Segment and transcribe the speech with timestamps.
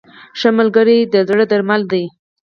[0.39, 2.05] •ښه ملګری د زړه درمل دی.